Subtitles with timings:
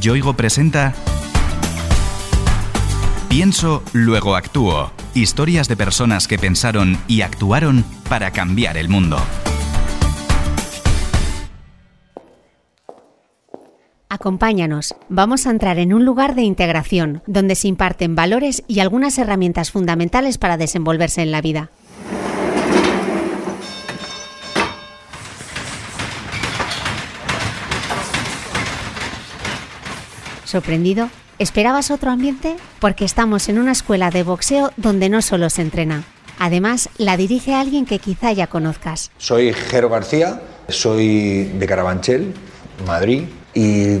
[0.00, 0.94] Yoigo presenta
[3.28, 4.90] Pienso, luego actúo.
[5.14, 9.18] Historias de personas que pensaron y actuaron para cambiar el mundo.
[14.08, 19.16] Acompáñanos, vamos a entrar en un lugar de integración, donde se imparten valores y algunas
[19.16, 21.70] herramientas fundamentales para desenvolverse en la vida.
[30.52, 31.08] ¿Sorprendido?
[31.38, 32.56] ¿Esperabas otro ambiente?
[32.78, 36.04] Porque estamos en una escuela de boxeo donde no solo se entrena.
[36.38, 39.10] Además, la dirige alguien que quizá ya conozcas.
[39.16, 42.34] Soy Jero García, soy de Carabanchel,
[42.86, 43.22] Madrid,
[43.54, 43.96] y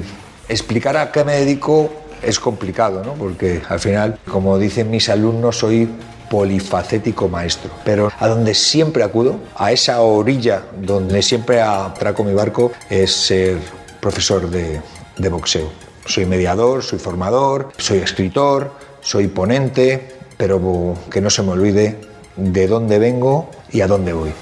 [0.46, 3.14] explicar a qué me dedico es complicado, ¿no?
[3.14, 5.88] porque al final, como dicen mis alumnos, soy
[6.28, 7.70] polifacético maestro.
[7.82, 13.56] Pero a donde siempre acudo, a esa orilla donde siempre atraco mi barco, es ser
[14.02, 14.82] profesor de,
[15.16, 15.91] de boxeo.
[16.06, 21.98] Soy mediador, soy formador, soy escritor, soy ponente, pero que no se me olvide
[22.36, 24.32] de dónde vengo y a dónde voy.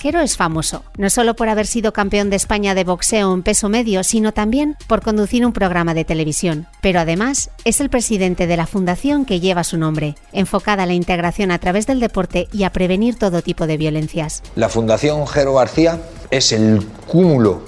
[0.00, 3.68] Jero es famoso, no solo por haber sido campeón de España de boxeo en peso
[3.68, 6.66] medio, sino también por conducir un programa de televisión.
[6.80, 10.94] Pero además es el presidente de la fundación que lleva su nombre, enfocada a la
[10.94, 14.42] integración a través del deporte y a prevenir todo tipo de violencias.
[14.56, 17.60] La Fundación Jero García es el cúmulo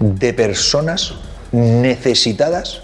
[0.00, 1.14] de personas
[1.52, 2.80] necesitadas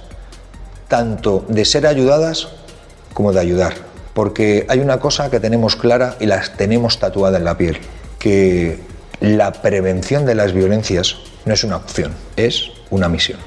[0.86, 2.50] tanto de ser ayudadas
[3.14, 3.74] como de ayudar.
[4.14, 7.78] Porque hay una cosa que tenemos clara y la tenemos tatuada en la piel,
[8.20, 8.91] que
[9.22, 13.38] la prevención de las violencias no es una opción, es una misión.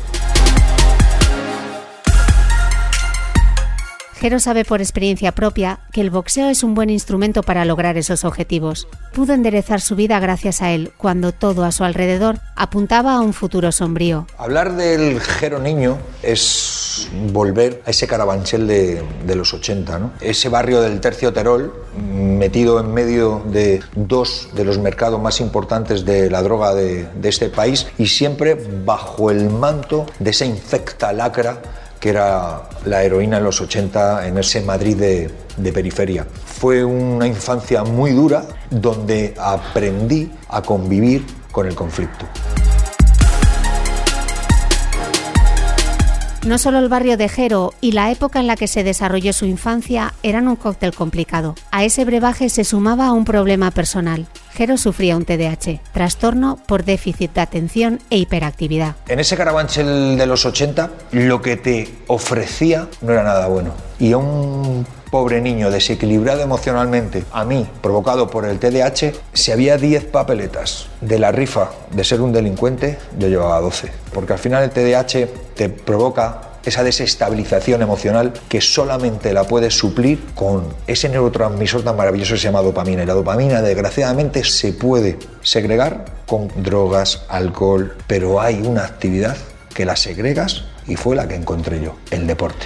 [4.13, 8.23] Jero sabe por experiencia propia que el boxeo es un buen instrumento para lograr esos
[8.23, 8.87] objetivos.
[9.13, 13.33] Pudo enderezar su vida gracias a él, cuando todo a su alrededor apuntaba a un
[13.33, 14.25] futuro sombrío.
[14.37, 16.74] Hablar del Jero niño es
[17.31, 20.11] volver a ese carabanchel de, los 80, ¿no?
[20.21, 26.05] ese barrio del Tercio Terol, metido en medio de dos de los mercados más importantes
[26.05, 28.55] de la droga de, este país y siempre
[28.85, 31.61] bajo el manto de esa infecta lacra
[31.99, 36.25] que era la heroína en los 80 en ese Madrid de, periferia.
[36.45, 42.25] Fue una infancia muy dura donde aprendí a convivir con el conflicto.
[46.45, 49.47] No solo el barrio de Jero y la época en la que se desarrolló su
[49.47, 51.55] infancia eran un cóctel complicado.
[51.71, 54.27] A ese brebaje se sumaba un problema personal.
[54.53, 58.95] Jero sufría un TDAH, trastorno por déficit de atención e hiperactividad.
[59.07, 63.73] En ese carabanchel de los 80, lo que te ofrecía no era nada bueno.
[63.97, 69.77] Y a un pobre niño desequilibrado emocionalmente, a mí, provocado por el TDAH, si había
[69.77, 73.93] 10 papeletas de la rifa de ser un delincuente, yo llevaba 12.
[74.13, 80.21] Porque al final el TDAH te provoca esa desestabilización emocional que solamente la puedes suplir
[80.35, 83.03] con ese neurotransmisor tan maravilloso que se llama dopamina.
[83.03, 89.37] Y la dopamina, desgraciadamente, se puede segregar con drogas, alcohol, pero hay una actividad
[89.73, 92.65] que la segregas y fue la que encontré yo, el deporte.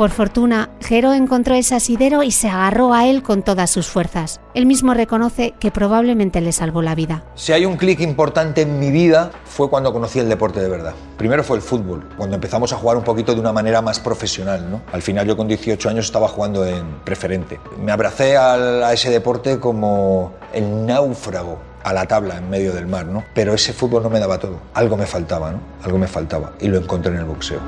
[0.00, 4.40] Por fortuna, Jero encontró ese asidero y se agarró a él con todas sus fuerzas.
[4.54, 7.22] Él mismo reconoce que probablemente le salvó la vida.
[7.34, 10.94] Si hay un clic importante en mi vida fue cuando conocí el deporte de verdad.
[11.18, 14.70] Primero fue el fútbol, cuando empezamos a jugar un poquito de una manera más profesional.
[14.70, 14.80] ¿no?
[14.90, 17.60] Al final yo con 18 años estaba jugando en preferente.
[17.84, 23.04] Me abracé a ese deporte como el náufrago a la tabla en medio del mar,
[23.04, 23.22] ¿no?
[23.34, 24.60] Pero ese fútbol no me daba todo.
[24.72, 25.60] Algo me faltaba, ¿no?
[25.84, 27.60] Algo me faltaba y lo encontré en el boxeo.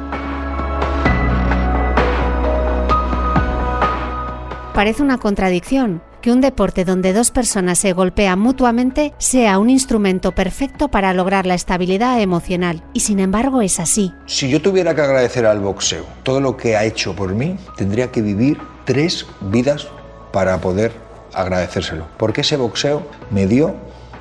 [4.74, 10.32] Parece una contradicción que un deporte donde dos personas se golpean mutuamente sea un instrumento
[10.32, 14.14] perfecto para lograr la estabilidad emocional, y sin embargo es así.
[14.24, 18.10] Si yo tuviera que agradecer al boxeo todo lo que ha hecho por mí, tendría
[18.10, 18.56] que vivir
[18.86, 19.88] tres vidas
[20.32, 20.92] para poder
[21.34, 23.74] agradecérselo, porque ese boxeo me dio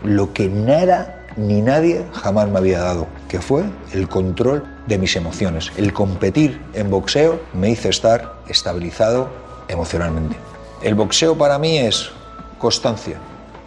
[0.04, 3.64] lo que nada ni nadie jamás me había dado, que fue
[3.94, 5.72] el control de mis emociones.
[5.78, 9.30] El competir en boxeo me hizo estar estabilizado
[9.72, 10.36] emocionalmente.
[10.82, 12.12] El boxeo para mí es
[12.58, 13.18] constancia,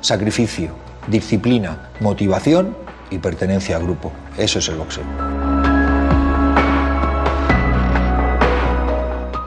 [0.01, 0.71] sacrificio,
[1.07, 2.77] disciplina, motivación
[3.11, 4.13] y pertenencia al grupo.
[4.37, 5.05] Eso es el boxeo.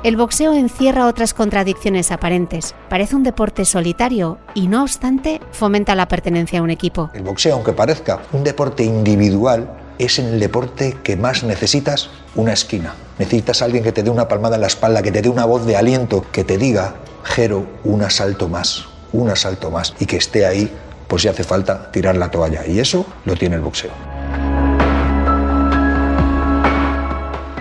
[0.04, 2.75] El boxeo encierra otras contradicciones aparentes.
[2.88, 7.09] Parece un deporte solitario y no obstante fomenta la pertenencia a un equipo.
[7.13, 12.53] El boxeo, aunque parezca un deporte individual, es en el deporte que más necesitas una
[12.53, 12.95] esquina.
[13.19, 15.45] Necesitas a alguien que te dé una palmada en la espalda, que te dé una
[15.45, 20.17] voz de aliento, que te diga, Jero, un asalto más, un asalto más y que
[20.17, 20.71] esté ahí,
[21.07, 22.65] pues si hace falta tirar la toalla.
[22.65, 24.17] Y eso lo tiene el boxeo.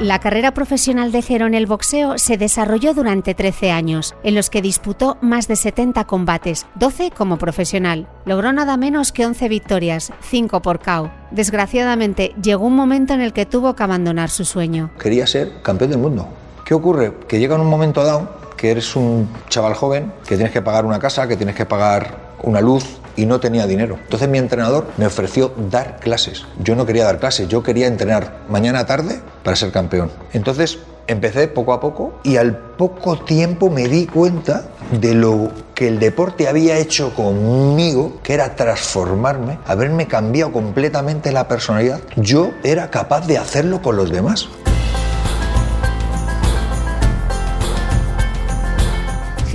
[0.07, 4.51] La carrera profesional de Jero en el boxeo se desarrolló durante 13 años, en los
[4.51, 8.07] que disputó más de 70 combates, 12 como profesional.
[8.25, 11.11] Logró nada menos que 11 victorias, 5 por KO.
[11.33, 14.93] Desgraciadamente, llegó un momento en el que tuvo que abandonar su sueño.
[14.97, 16.29] Quería ser campeón del mundo.
[16.65, 17.13] ¿Qué ocurre?
[17.27, 20.85] Que llega en un momento dado que eres un chaval joven, que tienes que pagar
[20.85, 22.85] una casa, que tienes que pagar una luz,
[23.17, 23.99] y no tenía dinero.
[24.05, 26.45] Entonces mi entrenador me ofreció dar clases.
[26.63, 30.11] Yo no quería dar clases, yo quería entrenar mañana tarde para ser campeón.
[30.33, 34.69] Entonces empecé poco a poco y al poco tiempo me di cuenta
[35.01, 41.49] de lo que el deporte había hecho conmigo, que era transformarme, haberme cambiado completamente la
[41.49, 42.01] personalidad.
[42.17, 44.49] Yo era capaz de hacerlo con los demás.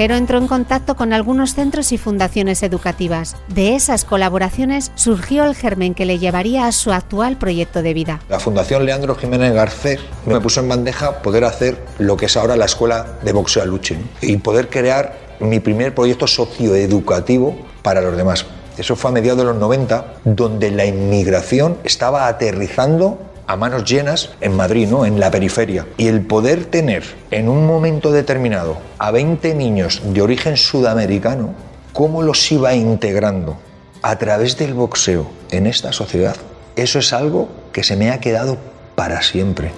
[0.01, 3.36] Jero entró en contacto con algunos centros y fundaciones educativas.
[3.50, 8.19] De esas colaboraciones surgió el germen que le llevaría a su actual proyecto de vida.
[8.27, 12.56] La Fundación Leandro Jiménez Garcés me puso en bandeja poder hacer lo que es ahora
[12.56, 18.48] la Escuela de Boxeo Luche y poder crear mi primer proyecto socioeducativo para los demás.
[18.80, 23.19] Eso fue a mediados de los 90, donde la inmigración estaba aterrizando
[23.51, 25.06] a manos llenas en Madrid, ¿no?
[25.06, 25.86] en la periferia.
[25.98, 31.53] Y el poder tener en un momento determinado a 20 niños de origen sudamericano,
[31.92, 33.57] cómo los iba integrando
[34.01, 36.38] a través del boxeo en esta sociedad,
[36.77, 38.57] eso es algo que se me ha quedado
[38.95, 39.74] para siempre.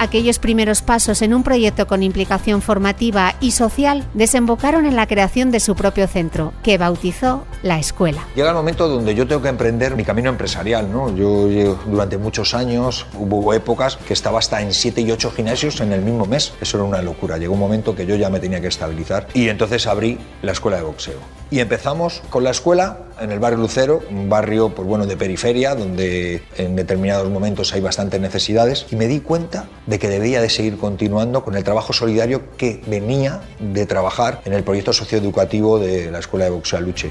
[0.00, 5.50] Aquellos primeros pasos en un proyecto con implicación formativa y social desembocaron en la creación
[5.50, 8.24] de su propio centro, que bautizó la escuela.
[8.36, 10.90] Llega el momento donde yo tengo que emprender mi camino empresarial.
[10.92, 11.14] ¿no?
[11.16, 11.48] Yo,
[11.86, 16.02] durante muchos años hubo épocas que estaba hasta en 7 y 8 gimnasios en el
[16.02, 16.52] mismo mes.
[16.60, 17.36] Eso era una locura.
[17.36, 20.76] Llegó un momento que yo ya me tenía que estabilizar y entonces abrí la escuela
[20.76, 21.38] de boxeo.
[21.50, 25.74] Y empezamos con la escuela en el barrio Lucero, un barrio pues bueno, de periferia
[25.74, 30.50] donde en determinados momentos hay bastantes necesidades y me di cuenta de que debía de
[30.50, 36.10] seguir continuando con el trabajo solidario que venía de trabajar en el proyecto socioeducativo de
[36.10, 37.10] la Escuela de Boxeo Luche.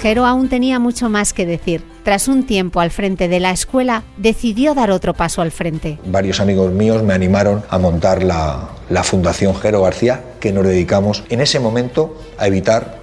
[0.00, 1.82] Jero aún tenía mucho más que decir.
[2.04, 5.98] Tras un tiempo al frente de la escuela, decidió dar otro paso al frente.
[6.06, 8.70] Varios amigos míos me animaron a montar la,
[9.02, 12.98] Fundación Jero García, que nos dedicamos en ese momento a evitar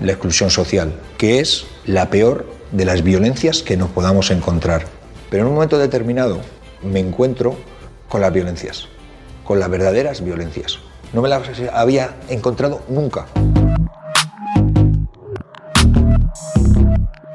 [0.00, 4.86] la exclusión social, que es la peor de las violencias que nos podamos encontrar.
[5.28, 6.40] Pero en un momento determinado
[6.82, 7.56] me encuentro
[8.08, 8.88] con las violencias,
[9.44, 10.78] con las verdaderas violencias.
[11.12, 11.42] No me las
[11.74, 13.26] había encontrado nunca.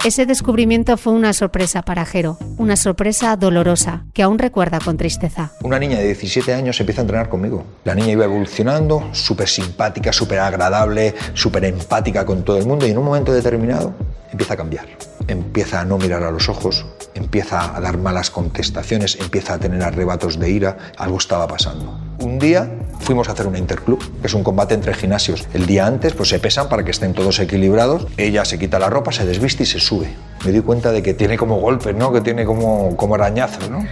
[0.04, 5.54] Ese descubrimiento fue una sorpresa para Jero, una sorpresa dolorosa que aún recuerda con tristeza.
[5.62, 7.64] Una niña de 17 años empieza a entrenar conmigo.
[7.86, 12.92] La niña iba evolucionando, súper simpática, súper agradable, súper empática con todo el mundo y
[12.92, 13.94] en un momento determinado
[14.30, 14.88] empieza a cambiar.
[15.30, 19.82] Empieza a no mirar a los ojos, empieza a dar malas contestaciones, empieza a tener
[19.84, 21.98] arrebatos de ira, algo estaba pasando.
[22.20, 22.70] Un día
[23.04, 25.48] fuimos a hacer una interclub, que es un combate entre gimnasios.
[25.54, 28.08] El día antes pues se pesan para que estén todos equilibrados.
[28.18, 30.10] Ella se quita la ropa, se desviste y se sube.
[30.46, 32.12] Me di cuenta de que tiene como golpes, ¿no?
[32.12, 33.86] Que tiene como, como arañazos, ¿no?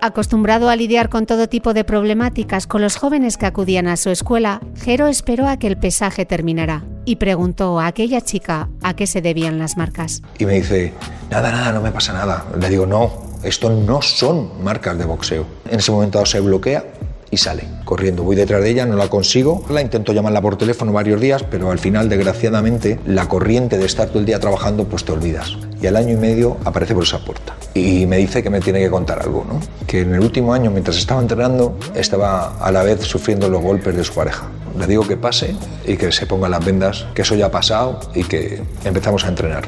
[0.00, 4.10] Acostumbrado a lidiar con todo tipo de problemáticas con los jóvenes que acudían a su
[4.10, 9.06] escuela, Jero esperó a que el pesaje terminara y preguntó a aquella chica a qué
[9.06, 10.20] se debían las marcas.
[10.38, 10.92] Y me dice,
[11.30, 12.44] nada, nada, no me pasa nada.
[12.60, 15.46] Le digo, no, esto no son marcas de boxeo.
[15.70, 16.84] En ese momento se bloquea
[17.30, 18.22] y sale corriendo.
[18.22, 19.64] Voy detrás de ella, no la consigo.
[19.68, 24.08] La intento llamarla por teléfono varios días, pero al final, desgraciadamente, la corriente de estar
[24.08, 25.56] todo el día trabajando, pues te olvidas.
[25.82, 27.56] Y al año y medio aparece por esa puerta.
[27.74, 29.60] Y me dice que me tiene que contar algo, ¿no?
[29.86, 33.96] Que en el último año, mientras estaba entrenando, estaba a la vez sufriendo los golpes
[33.96, 34.48] de su pareja.
[34.78, 35.54] Le digo que pase
[35.86, 39.28] y que se ponga las vendas, que eso ya ha pasado y que empezamos a
[39.28, 39.64] entrenar.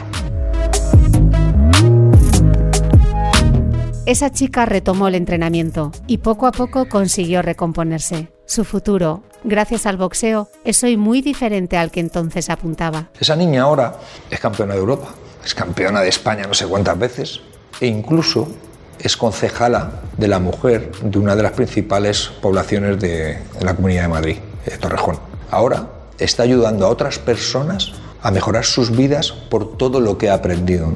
[4.07, 8.29] Esa chica retomó el entrenamiento y poco a poco consiguió recomponerse.
[8.45, 13.09] Su futuro, gracias al boxeo, es hoy muy diferente al que entonces apuntaba.
[13.19, 13.99] Esa niña ahora
[14.31, 15.09] es campeona de Europa,
[15.45, 17.41] es campeona de España no sé cuántas veces
[17.81, 18.47] e incluso
[19.01, 24.09] es concejala de la mujer de una de las principales poblaciones de, la Comunidad de
[24.09, 25.19] Madrid, de Torrejón.
[25.51, 27.91] Ahora está ayudando a otras personas
[28.23, 30.93] a mejorar sus vidas por todo lo que ha aprendido.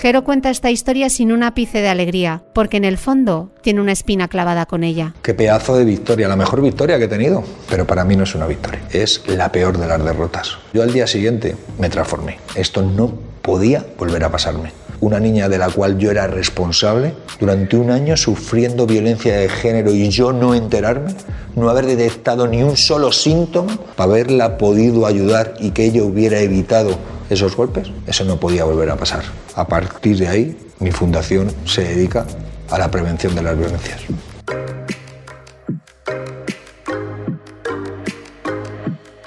[0.00, 3.92] Jero cuenta esta historia sin un ápice de alegría, porque en el fondo tiene una
[3.92, 5.14] espina clavada con ella.
[5.20, 7.44] Qué pedazo de victoria, la mejor victoria que he tenido.
[7.68, 10.56] Pero para mí no es una victoria, es la peor de las derrotas.
[10.72, 12.38] Yo al día siguiente me transformé.
[12.54, 14.72] Esto no podía volver a pasarme.
[15.00, 19.92] Una niña de la cual yo era responsable durante un año sufriendo violencia de género
[19.92, 21.14] y yo no enterarme,
[21.56, 26.40] no haber detectado ni un solo síntoma para haberla podido ayudar y que ella hubiera
[26.40, 26.98] evitado
[27.30, 29.22] esos golpes, eso no podía volver a pasar.
[29.54, 32.26] A partir de ahí, mi fundación se dedica
[32.68, 34.00] a la prevención de las violencias.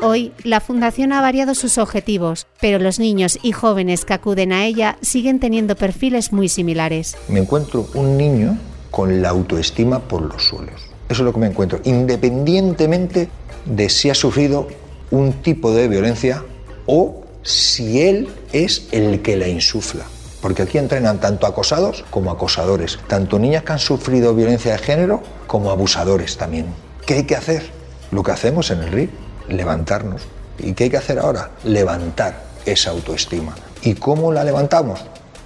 [0.05, 4.65] Hoy, la Fundación ha variado sus objetivos, pero los niños y jóvenes que acuden a
[4.65, 7.15] ella siguen teniendo perfiles muy similares.
[7.29, 8.57] Me encuentro un niño
[8.91, 10.81] con la autoestima por los suelos.
[11.07, 13.29] Eso es lo que me encuentro, independientemente
[13.65, 14.67] de si ha sufrido
[15.09, 16.43] un tipo de violencia
[16.85, 20.05] o si él es el que la insufla.
[20.41, 25.21] Porque aquí entrenan tanto acosados como acosadores, tanto niñas que han sufrido violencia de género
[25.47, 26.65] como abusadores también.
[27.05, 27.69] ¿Qué hay que hacer?
[28.11, 29.11] Lo que hacemos en el RIP,
[29.47, 30.23] levantarnos.
[30.59, 31.51] ¿Y qué hay que hacer ahora?
[31.63, 33.55] Levantar esa autoestima.
[33.81, 35.01] ¿Y cómo la levantamos?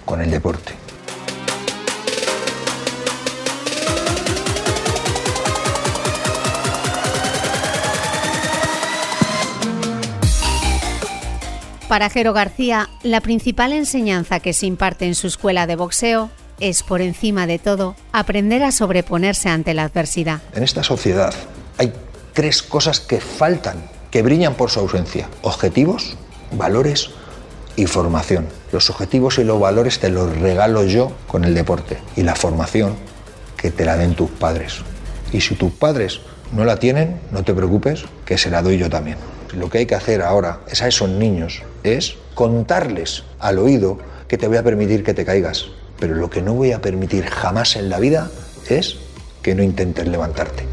[0.06, 0.87] Con el deporte.
[11.88, 16.30] Para Jero García, la principal enseñanza que se imparte en su escuela de boxeo
[16.60, 20.42] es, por encima de todo, aprender a sobreponerse ante la adversidad.
[20.54, 21.34] En esta sociedad
[21.78, 21.94] hay
[22.34, 25.30] tres cosas que faltan, que brillan por su ausencia.
[25.44, 26.18] Objetivos,
[26.52, 27.12] valores
[27.78, 28.50] y formación.
[28.74, 32.96] Los objetivos y los valores te los regalo yo con el deporte y la formación
[33.56, 34.82] que te la den tus padres.
[35.32, 36.20] Y si tus padres
[36.52, 39.37] no la tienen, no te preocupes, que se la doy yo también.
[39.54, 44.38] Lo que hay que hacer ahora es a esos niños, es contarles al oído que
[44.38, 45.68] te voy a permitir que te caigas.
[46.00, 48.30] Pero lo que no voy a permitir jamás en la vida
[48.70, 48.98] es
[49.42, 50.68] que no intentes levantarte.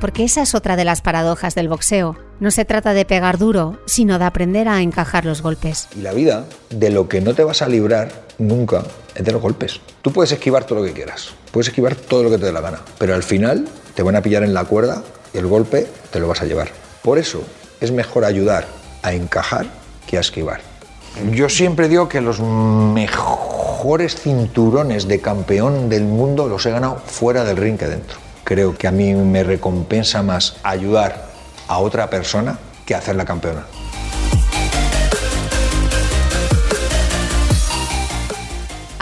[0.00, 2.16] Porque esa es otra de las paradojas del boxeo.
[2.40, 5.88] No se trata de pegar duro, sino de aprender a encajar los golpes.
[5.94, 8.82] Y la vida, de lo que no te vas a librar nunca,
[9.14, 9.80] es de los golpes.
[10.00, 12.62] Tú puedes esquivar todo lo que quieras, puedes esquivar todo lo que te dé la
[12.62, 13.68] gana, pero al final
[14.00, 15.02] te van a pillar en la cuerda
[15.34, 16.68] y el golpe te lo vas a llevar.
[17.02, 17.42] Por eso
[17.82, 18.66] es mejor ayudar
[19.02, 19.66] a encajar
[20.06, 20.62] que a esquivar.
[21.32, 27.44] Yo siempre digo que los mejores cinturones de campeón del mundo los he ganado fuera
[27.44, 28.16] del ring que dentro.
[28.42, 31.26] Creo que a mí me recompensa más ayudar
[31.68, 33.66] a otra persona que hacerla campeona.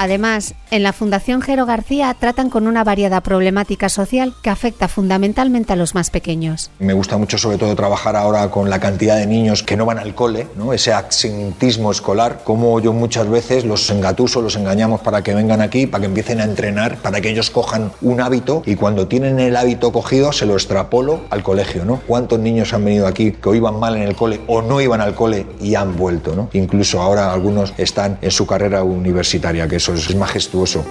[0.01, 5.73] Además, en la Fundación Jero García tratan con una variada problemática social que afecta fundamentalmente
[5.73, 6.71] a los más pequeños.
[6.79, 9.99] Me gusta mucho sobre todo trabajar ahora con la cantidad de niños que no van
[9.99, 15.35] al cole, ese absentismo escolar, como yo muchas veces los engatuso, los engañamos para que
[15.35, 19.09] vengan aquí, para que empiecen a entrenar, para que ellos cojan un hábito y cuando
[19.09, 22.01] tienen el hábito cogido se lo extrapolo al colegio.
[22.07, 25.01] ¿Cuántos niños han venido aquí que o iban mal en el cole o no iban
[25.01, 26.49] al cole y han vuelto?
[26.53, 30.85] Incluso ahora algunos están en su carrera universitaria, que es majestuoso.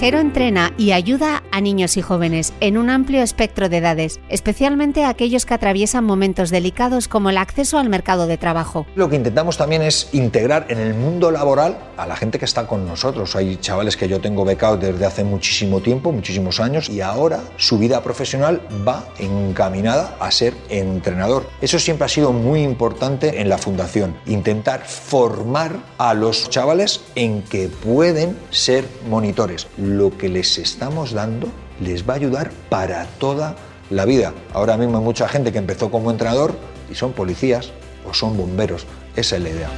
[0.00, 5.04] Jero entrena y ayuda a niños y jóvenes en un amplio espectro de edades, especialmente
[5.04, 8.86] a aquellos que atraviesan momentos delicados como el acceso al mercado de trabajo.
[8.94, 12.66] Lo que intentamos también es integrar en el mundo laboral a la gente que está
[12.66, 13.36] con nosotros.
[13.36, 17.76] Hay chavales que yo tengo becados desde hace muchísimo tiempo, muchísimos años, y ahora su
[17.76, 21.46] vida profesional va encaminada a ser entrenador.
[21.60, 27.42] Eso siempre ha sido muy importante en la fundación, intentar formar a los chavales en
[27.42, 29.66] que pueden ser monitores
[29.96, 31.48] lo que les estamos dando
[31.80, 33.56] les va a ayudar para toda
[33.90, 34.32] la vida.
[34.52, 36.54] Ahora mismo hay mucha gente que empezó como entrenador
[36.90, 37.72] y son policías
[38.08, 38.86] o son bomberos.
[39.16, 39.70] Esa es la idea.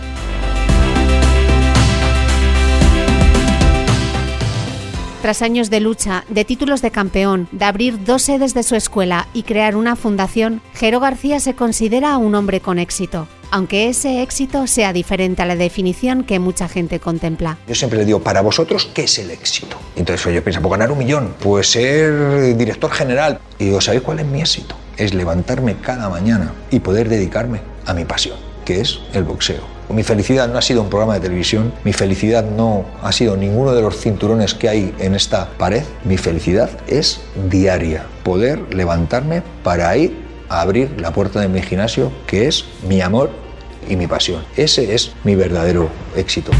[5.23, 9.29] Tras años de lucha, de títulos de campeón, de abrir dos sedes de su escuela
[9.33, 14.67] y crear una fundación, Jero García se considera un hombre con éxito aunque ese éxito
[14.67, 17.59] sea diferente a la definición que mucha gente contempla.
[17.69, 19.77] Yo siempre le digo, para vosotros, ¿qué es el éxito?
[19.95, 23.39] Entonces yo pienso, pues ganar un millón, pues ser director general.
[23.59, 24.75] Y digo, ¿sabéis cuál es mi éxito?
[24.97, 29.61] Es levantarme cada mañana y poder dedicarme a mi pasión, que es el boxeo.
[29.91, 33.75] Mi felicidad no ha sido un programa de televisión, mi felicidad no ha sido ninguno
[33.75, 39.95] de los cinturones que hay en esta pared, mi felicidad es diaria, poder levantarme para
[39.99, 40.17] ir
[40.49, 43.42] a abrir la puerta de mi gimnasio, que es mi amor
[43.89, 44.45] y mi pasión.
[44.57, 46.53] Ese es mi verdadero éxito.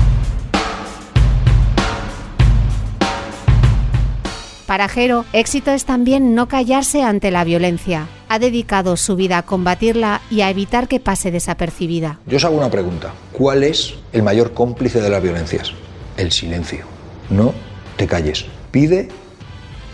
[4.67, 8.09] Para Jero, éxito es también no callarse ante la violencia.
[8.31, 12.21] Ha dedicado su vida a combatirla y a evitar que pase desapercibida.
[12.27, 13.13] Yo os hago una pregunta.
[13.33, 15.73] ¿Cuál es el mayor cómplice de las violencias?
[16.17, 16.87] El silencio.
[17.29, 17.53] No
[17.97, 18.47] te calles.
[18.71, 19.09] Pide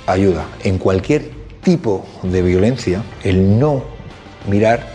[0.07, 0.47] ayuda.
[0.63, 1.33] En cualquier
[1.63, 3.83] tipo de violencia, el no
[4.47, 4.87] mirar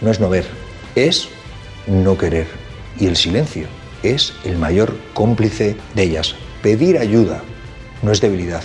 [0.00, 0.46] no es no ver,
[0.94, 1.28] es
[1.86, 2.46] no querer.
[2.98, 3.66] Y el silencio
[4.02, 6.34] es el mayor cómplice de ellas.
[6.62, 7.42] Pedir ayuda
[8.02, 8.62] no es debilidad,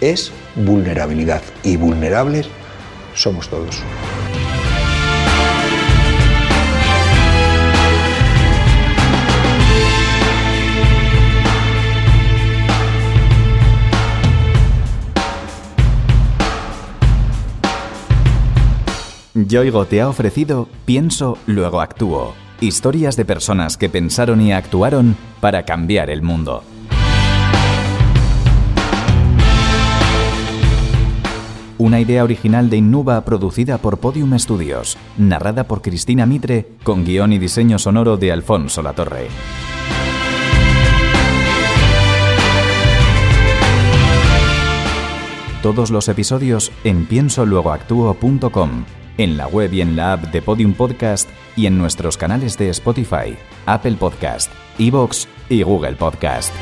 [0.00, 1.42] es vulnerabilidad.
[1.62, 2.48] Y vulnerables
[3.14, 3.82] somos todos.
[19.34, 22.45] Yoigo te ha ofrecido Pienso, luego actúo.
[22.60, 26.64] Historias de personas que pensaron y actuaron para cambiar el mundo.
[31.76, 37.34] Una idea original de Innuba producida por Podium Studios, narrada por Cristina Mitre, con guion
[37.34, 39.28] y diseño sonoro de Alfonso Latorre.
[45.62, 48.84] Todos los episodios en piensoluegoactuo.com
[49.18, 52.70] en la web y en la app de Podium Podcast y en nuestros canales de
[52.70, 56.52] Spotify, Apple Podcast, Evox y Google Podcast.